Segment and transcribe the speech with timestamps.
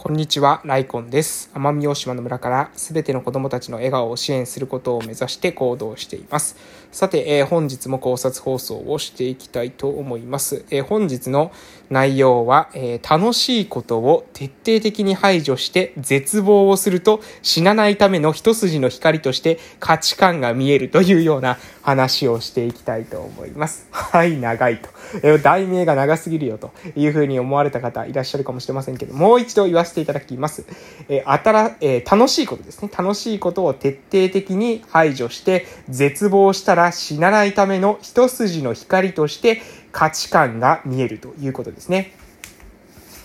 [0.00, 1.50] こんにちは、ライコンです。
[1.54, 6.54] 奄美大島の村からすべての子供たちの笑顔を支援することを目指して行動しています。
[6.92, 10.64] さて、えー、本日も考察放送をしていきたいと思います。
[10.70, 11.50] えー、本日の
[11.90, 23.86] 内容は、えー、楽しいことを徹底的に排除して絶望をすると死なないための一筋の光として価値観が見えるというような話をしていきたいと思います。
[23.92, 24.90] はい、長いと。
[25.22, 30.66] えー、題名が長すぎるよというふうに思われた方いらっしゃるかもしれませんけど、もう一度言わせていただきます。
[31.08, 32.90] えー、あたら、えー、楽しいことですね。
[32.96, 42.12] 楽しいことを徹底的に排除して、絶望したら死なないための一筋の光として価値観が見えるということですね。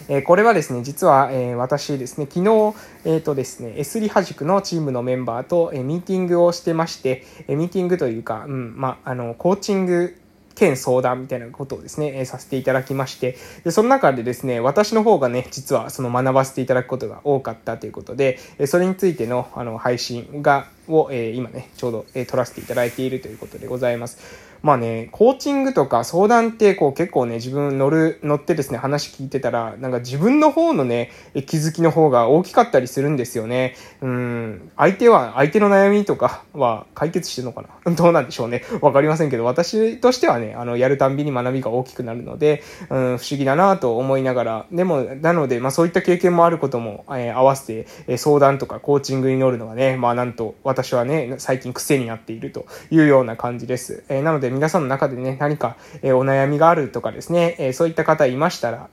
[0.09, 10.17] えこれはですね、実は、え私ですね、昨日、えっ、ー、とですね、S リハ塾のチームのメンバーと、えミーティングをしてまして、えミーティングというか、うん、まあ、の、コーチング
[10.55, 24.53] 兼相談みたいなことをですね、えさせていただきまして、で、その中でですね、私の方がね、実はその学ばせていただくことが多かったということで、えそれについてのあの配信が、を、え今ね、ちょうど、え撮らせていただいているということでございます。
[24.63, 31.11] まあね、コーチングとか相談ってこう結構ね、自分乗る、乗ってですね、話聞いてたら、なんか自分の方のね、
[31.45, 33.75] 気づきの方が大きかったりするんですよね。
[34.01, 37.91] うん、相手は、相手の悩みとか は解決してるのかな？
[37.91, 38.63] どうなんでしょうね。
[38.79, 54.03] わかりませんけど、私としてはね、あの、やるたんびに学びが大きくなるので、うん、不思議だなと思いながら、でも、なので、まあそういった経験もあることも、えー、合わせて、え、相談とかコーチングに乗るのがね、まあなんと、私私はね、最近癖になっているというような感じです。
[54.09, 58.89] えー、なので、皆さんの中でね、何か、えお悩みがあるとかですね、えそういった方いましたら、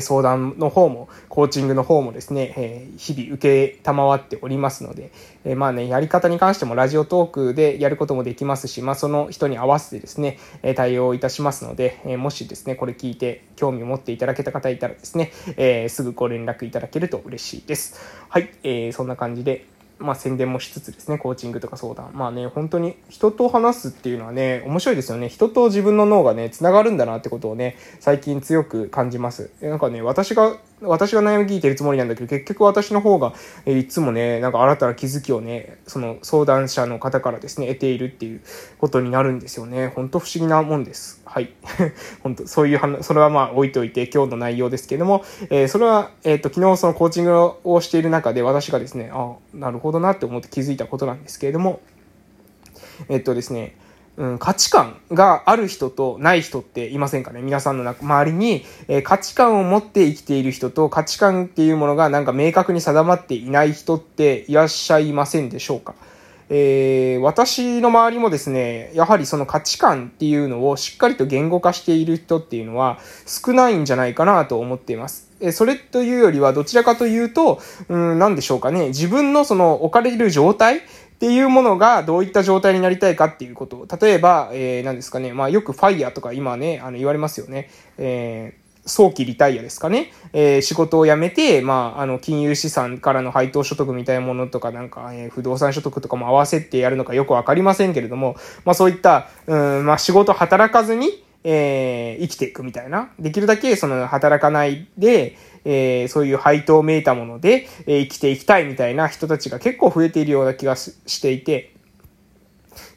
[0.00, 5.12] 相談の方も、コーチングの方もですね、え日々受けたまわっておりますので、
[5.44, 18.00] えまあね、やり方に関してもラジオトークでやることもできますし、まあその人に合わせてですね、え対応いたしますので、えもしですね、これ聞いて興味を持っていただけた方いたらですね、えすぐご連絡いただけると嬉しいです。
[18.28, 19.66] はい、えー、そんな感じで、
[19.98, 22.10] まあ、宣伝もしつつですね、コーチングとか相談。
[22.14, 25.28] まあね、本当に人と話すっていうのはね、面白いですよね。
[25.28, 29.50] 人と自分の脳がね、繋がるんだなってことをね、最近強く感じます。
[29.60, 33.32] なんかね、私が私が悩み聞いてるつもりなんだけど、結局私の方が、
[33.66, 38.40] えいつもね、なんか新たな気づきをね、その相談者の方からですね、得ているっていう
[38.78, 39.88] ことになるんですよね。
[39.88, 41.20] ほんと不思議なもんです。
[41.24, 41.52] はい。
[42.22, 51.80] 本当そういう話、それはまあ置いといて今日の内容ですけれども、えー、それは、えっ、ー、と、昨日そのコーチングをしている中で私がですね、あなるほどなって思って気づいたことなんですけれども、
[53.08, 53.76] えっ、とですね、
[54.16, 57.40] うん、価値観がある人とない人っていませんかね？
[57.40, 65.94] 皆さんの中周りに、えー、価値観を持って生きている人と価値観っていうものがなんか明確に定まっていない人っていらっしゃいませんでしょうか？
[66.50, 75.27] えー、私の周りもですね、やはりその価値観っていうのをしっかりと言語化している人っていうのは少ないんじゃないかなと思っています。
[75.40, 80.80] えそれというよりはどちらかというと、うん、なんでしょうかね、自分のその置かれる状態っ
[81.18, 87.70] ていうものがどういった状態になりたいかっていうこと、例えば、えー、何ですかね、まあよくファイヤーとか今ね、あの言われますよね。
[87.98, 90.10] えー早期リタイアですかね。
[90.32, 103.10] えー、仕事を辞めて、まあ、あの、金融資産からの配当所得みたいなものとか、なんか、えー、不動産所得とかも合わせてやるのかよくわかりませんけれども、まあそういった、うん、まあ仕事働かずに、えー、生きていくみたいな。
[103.18, 111.74] できるだけ、その、働かないで、えー、そういう配当をめいたもので、えー、生きていきたいみたいな人たちが結構増えているような気がしていて、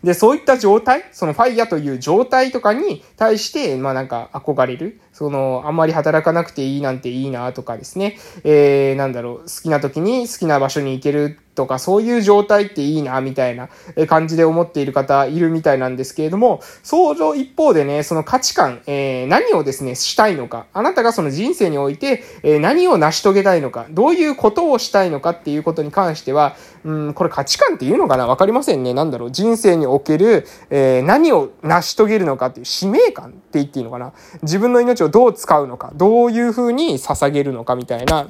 [0.04, 5.00] で、そういった状態、そのファイヤという状態とかに対して、まあなんか憧れる。
[5.22, 8.18] その、あんまり働かなくていいなんていいなとかですね。
[8.44, 13.70] えー、なんだろう、好きな時に好きな場所に行けるとか、そういう状態っていいな、みたいな
[14.08, 28.26] 感じで思っている方いるみたいなんですけれども、相乗一方でね、その価値観、えー、何をですね、したいのか、あなたがその人生において、えー、何を成し遂げたいのか、どういうことをしたいのかっていうことに関しては、うん、これ価値観っていうのかな。
[28.26, 28.94] わかりませんね。
[28.94, 34.14] なんだろう、人生における、えー、何を成し遂げるのかっていう使命感って言っていいのかな。
[34.42, 38.28] 自分の命をどう使うのか、どういうふうに捧げるのかみたいな、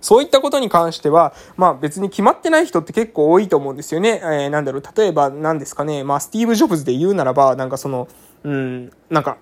[0.00, 4.20] そういったことに関しては、まあ別に決まってない人って結構多いと思うんですよね。
[4.22, 8.06] えー、なんだろう、例えば何ですかね、まあスティーブ・ジョブズで言うならば、なんかその、
[8.44, 9.38] うん、なんか、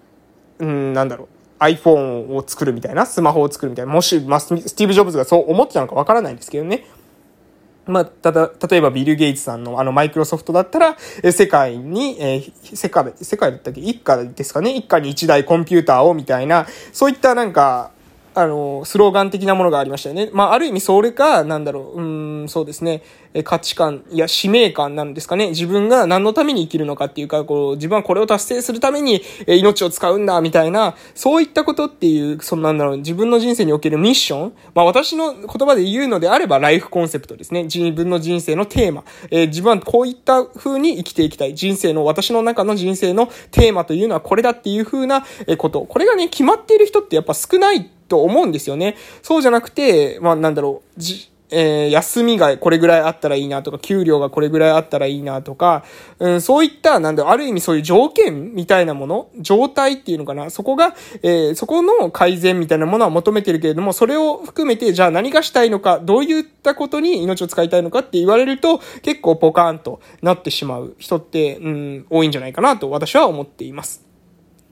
[0.58, 1.29] うん、なんだろう。
[1.62, 3.93] iPhone を作るみたいな、スマホを作るみたいな。
[3.93, 6.87] もし、まあ、スティーブ・ジョブズがそう思ってたのかわからないんですけどね。
[7.87, 13.81] まあ、ただ、例えばビル・ゲイツさんのあのマイクロソフトだったら、え世界に、えー、世界、世界だったっけ？
[13.81, 14.76] 一家ですかね？
[14.76, 17.90] 一家に一台コンピューターをみたいな、そういったなんか、
[18.34, 20.31] あの、スローガン的なものがありましたよね。
[20.32, 23.02] まあ、ある意味それか、なんだろう、うん、そうですね。
[23.44, 25.49] 価値観、や、使命感なんですかね。
[25.50, 37.64] 自分が何のために生きるのかっていうか、こう、自分はこれを達成するために、命を使うんだ、みたいな、そういったことっていう、そのなんだろう、自分の人生におけるミッションまあ、私の言葉で言うのであれば、ライフコンセプトですね。
[37.64, 39.05] 自分の人生のテーマ。
[39.31, 41.55] えー、自分はこういった風に生きていきたい。
[41.55, 45.25] 人生の、私の中の人生のテーマというのはこれだっていう風な
[45.56, 45.82] こと。
[45.82, 48.96] これがね、決まっている人ってやっぱ少ないと思うんですよね。
[49.23, 55.84] そうじゃなくて、まあなんだろう、じ、えー、休みがこれぐらいあったらいいなとか、給料がこれぐらいあったらいいなとか、
[56.19, 74.12] うん、そういった、なんだ、ある意味そういう条件みたいなもの、状態っていうのかな、そこが、えー、そこの改善みたいなものは求めてるけれども、それを含めて、じゃあ何がしたいのか、どういったことに命を使いたいのかって言われると、結構ポカーンとなってしまう人って、うん、多いんじゃないかなと私は思っています。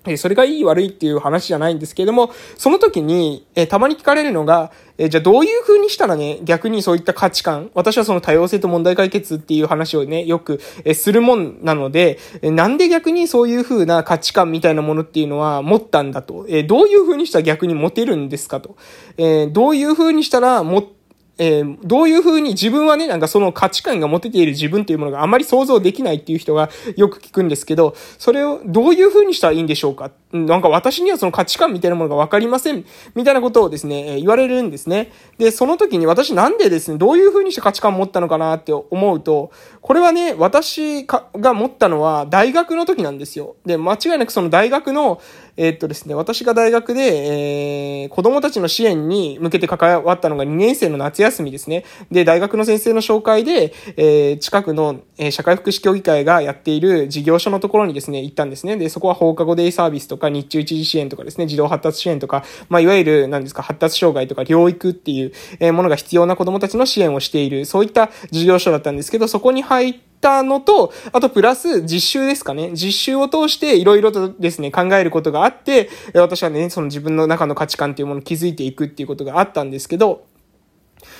[0.06, 18.76] えそれがいい悪いっていう話じゃないんですけれども、その時に、えたまに聞かれるのが、えじゃあどういう風にしたらね、逆にそういった価値観、私はその多様性と問題解決っていう話をね、よく、えするもんなので、えなんで逆にそういう風な価値観みたいなものっていうのは持ったんだと、えどういう風にしたら逆に持てるんですかと、
[19.18, 20.99] えどういう風にしたら持って
[21.42, 30.10] えー、どういう風に自分はね、なんかその価値観が持てている自分っていうものがあまり想像できないっていう人がよく聞くんですけど、それをどういう風にしたらいいんでしょうか？
[30.32, 32.84] なんか私にはその価値観みたいなものがわかりません、
[33.14, 35.10] みたいなことをですね、えー、言われるんですね。
[35.38, 39.50] で、その時に私なんでですね、どういう風にして価値観を持ったのかなって思うと、
[39.80, 43.56] これはね、私が持ったのは大学の時なんですよ。
[43.64, 45.22] で、間違いなくその大学の、
[45.62, 51.84] えー、っとですね、私が大学で、えー、子供たちの支援に向けて関わったのが2年生の夏休みですね。
[52.10, 58.78] で、大学の先生の紹介で、えー、近くの、え、社会福祉協議会がやっている事業所のところにですね、行ったんですね。
[58.78, 72.70] で、そこは放課後デイサービスとか日中一時支援とかですね、児童発達支援とか、まあ、いわゆる、何ですか、発達障害とか療育っていう、えー、ものが必要な子供たちの支援をしている、そういった事業所だったんですけど、そこに入って、たのと、あとプラス実習ですかね。
[72.72, 80.24] 実習を通していろいろとですね、考えることがあって、私はね、その自分の中の価値観っていうものを築いていくっていうことがあったんですけど、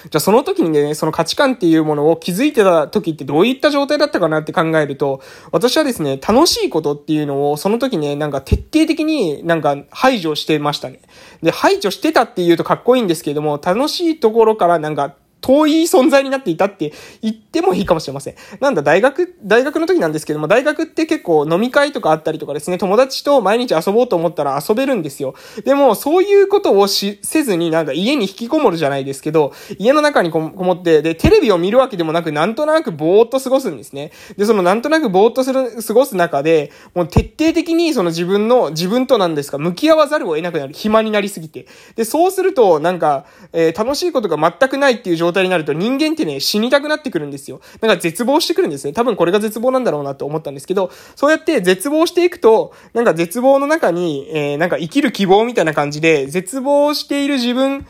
[0.05, 5.21] じゃあその時にね、その価値観っていうものを気づいてた時ってどういった状態だったかなって考えると、
[5.53, 11.01] 私はですね、楽しいことっていうのをその時ね、なんか徹底的になんか排除してましたね。
[11.43, 16.93] で、排除してたっていうとかっこいいんですけれども、楽しいところからなんか遠い存在になっていたって
[17.23, 18.35] 言ってもいいかもしれません。
[18.61, 25.35] なんだ、大学、大学の時なんですけども、大学って結構飲み会とかあったりとかですね、友達と毎日遊ぼうと思ったら遊べるんですよ。
[25.65, 34.13] でも、そういうことをし、せずになんか家に引きこもるじゃないですけど、家の中にこもって、で、テレビを見るわけでもなく、なんとなくぼーっと過ごすんですね。
[34.37, 40.73] で、そのなんとなくぼーっとする、過ごす中で、もう徹底的にその自分の、自分となんですか、向き合わざるを得なくなる。
[40.73, 41.67] 暇になりすぎて。
[41.97, 47.61] で、そうすると、なんか、えー、楽しいことが全くないっていう状態になると人間ってね、死にたくなってくるんですよ。
[47.81, 48.93] なんか絶望してくるんですね。
[48.93, 57.87] 多分これが絶望なんだろうなと思ったんですけど、そうやって絶望していくと、なんか絶望の中に、えー、なんか生きる希望みたいな感じで、絶望している自分、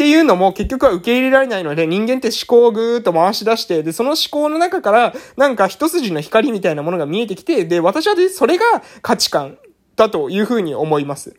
[0.00, 8.64] っていうのも結局は受け入れられないので、人間って思考をぐーっと回し出して、で、その思考の中から、なんか一筋の光みたいなものが見えてきて、で、私はで、それが
[9.02, 9.58] 価値観
[9.96, 11.36] だというふうに思います。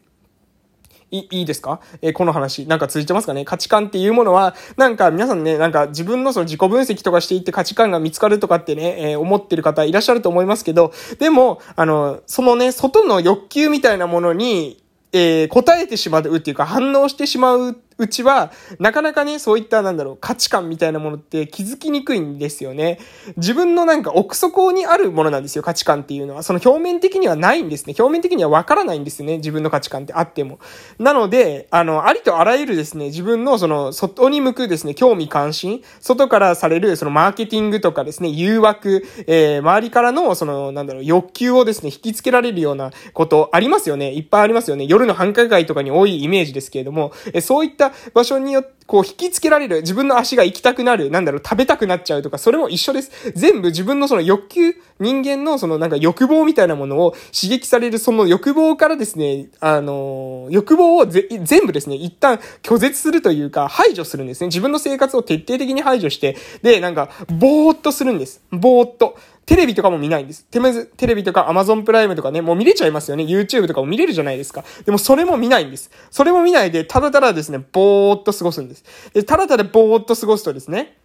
[1.12, 1.80] い、いいですか？
[2.02, 2.66] えー、この話。
[2.66, 3.46] なんか続いてますかね？
[3.46, 23.00] 価値観っていうものは、なんか皆さんね、なんか自分のその自己分析とかしていって価値観が見つかるとかってね、えー、思ってる方いらっしゃると思いますけど、でも、あの、そのね、外の欲求みたいなものに、えー、答えてしまうっていうか反応してしまううちは、なかなかね、そういったなんだろう、価値観みたいなものって気づきにくいんですよね。
[23.38, 26.42] 自分のなんか奥底にあるものなんですよ、価値観っていうのは。
[26.42, 27.94] その表面的にはないんですね。
[27.98, 30.58] 表面的にはわからないんですよね、自分の価値観ってあっても。
[30.98, 44.12] なので、あの、ありとあらゆるですね、自分のその、外に向くですね、興味関心、外からされるそのマーケティングとかですね、誘惑、えー、周りからのその、なんだろう、欲求をですね、引きつけられるようなことありますよね。
[44.14, 44.86] いっぱいありますよね。
[44.88, 53.32] 夜の繁華街とかに多いイメージですけれども、えそういった場所によって、こう引きつけられる、自分の足が行きたくなる、なんだろう、食べたくなっちゃうとか、それも一緒です。
[53.34, 64.48] 全部自分のその欲求、人間のそのなんか欲望みたいなものを刺激される、その欲望からですね、あのー、欲望を全部ですね、一旦拒絶するというか、排除するんですね。
[64.48, 68.42] 自分の生活を徹底的に排除して、で、なんか、ぼーっとするんです。
[68.52, 69.16] ぼーっと。
[69.46, 70.46] テレビとかも見ないんです。
[70.46, 73.26] テレビとか Amazon プライムとかね、もう見れちゃいますよね。
[73.26, 74.64] YouTube とかも見れるじゃないですか。
[74.86, 75.92] でもそれも見ないんです。
[76.10, 78.81] それも見ないで、ただただですね、ぼーっと過ごすんです。
[79.14, 80.98] で、ただただぼーっと過ごすとですね、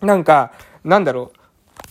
[0.00, 0.52] なんか、
[0.84, 1.32] なんだろ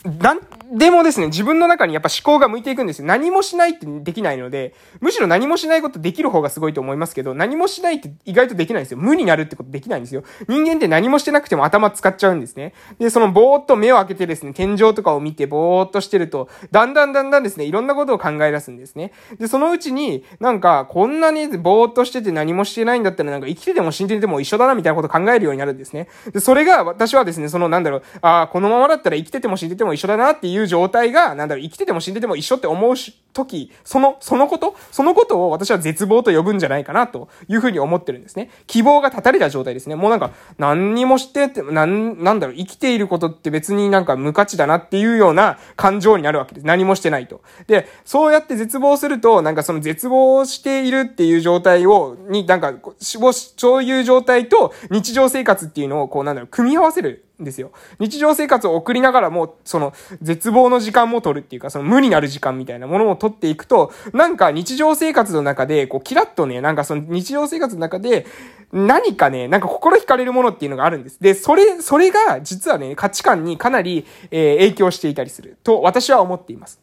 [0.05, 0.09] う。
[0.23, 0.39] なん、
[0.71, 3.07] でもですね、自分の中にやっぱ思考が向いていくんですよ。
[3.07, 8.99] 何もしないってできないので、むしろ何もしないことできる方がすごいと思いますけど、何もしないって意外とできないんですよ。
[8.99, 10.23] 無になるってことできないんですよ。
[10.47, 12.73] 人間って何もしてなくても頭使っちゃうんですね。
[12.99, 19.11] で、そのぼーっと目を開けてですね、天井とかを見てぼーっとしてると、だんだんだんだんですね、いろんなことを考え出すんですね。
[19.39, 26.09] で、そのうちに、なんか、こんなにぼーっとしてて何もしてないんだったらなんか生きてても死んでても一緒だなみたいなこと考えるようになるんですね。
[26.31, 38.49] で、それが私はですね、そのなんだろう、ああ、このままだったら生きてても死んでても一緒だなっていういう状態が、なんだろう、生きてても死んでても一緒って思うし時、その、そのことそのことを私は絶望と呼ぶんじゃないかなというふうに思ってるんですね。
[38.67, 39.95] 希望が断たれた状態ですね。
[39.95, 46.67] もうなんか、何にもしてって、なん、なんだろう、生きていることって別になんか無価値だなっていうような感情になるわけです。
[46.67, 47.41] 何もしてないと。
[47.67, 57.71] で、そうやって絶望すると、なんかその絶望しているっていう状態を、に、なんか、死亡しそういう状態と日常生活っていうのを、こうなんだろう、組み合わせるですよ。
[57.99, 68.25] 日常生活を送りながらも、その、絶望の時間も取るっていうか、その無になる時間みたいなものを取っていくと、なんか日常生活の中で、こう、キラッとね、なんかその日常生活の中で、
[68.71, 71.21] 何かね、なんか心惹かれるものっていうのがあるんです。
[71.21, 76.79] で、それ、それが実はね、価値観にかなり、えー、影響していたりすると私は思っています。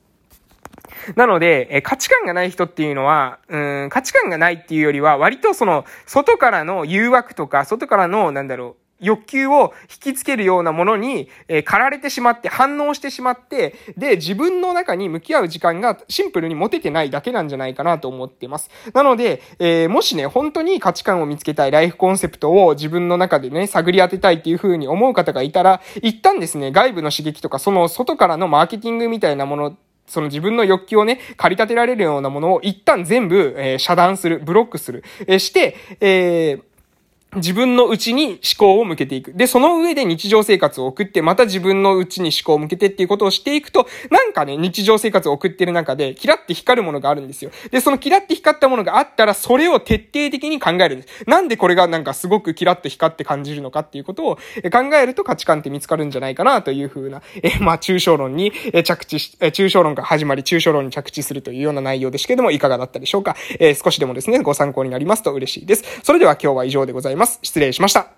[1.14, 18.70] なので、え価値観がない人っていうのは、うん、価値観がないっていうよりは、割とその、外からの誘惑とか、外からの、なんだろう、欲求を引きつけるようなものに、えー、駆られてしまって、反応してしまって、で、自分の中に向き合う時間がシンプルに持ててないだけなんじゃないかなと思ってます。
[18.94, 29.76] なので、えー、もしね、本当に価値観を見つけたいライフコンセプトを自分の中でね、探り当てたいっていう風に思う方がいたら、一旦ですね、外部の刺激とか、その外からのマーケティングみたいなもの
[30.06, 36.62] その自分の欲求をね、駆り立てられるようなものを一旦全部、えー、遮断する、ブロックする、えー、して、えー、
[37.37, 39.33] 自分の内に思考を向けていく。
[39.35, 47.50] で、その上で日常生活を送って、また自分の内に思考を向けてっていうことをしていくと、なんかね、日常生活を送ってる中で、キラって光るものがあるんですよ。
[47.71, 51.25] で、そのキラって光ったものがあったら、それを徹底的に考えるんです。
[51.26, 58.52] なんでこれがなんかすごくキラって光って感じるのかっていうことを考えると価値観って見つかるんじゃないかなというふうな、え、まあ、抽象論に
[58.85, 63.37] 着地し、抽象論が始まり、抽象論に着地するというような内容でしたけども、いかがだったでしょうか。
[63.59, 65.85] えー、少しでもですね、ご参考になりますと嬉しいです。
[66.02, 67.38] それでは今日は以上でございますます。
[67.42, 68.06] 失礼しました。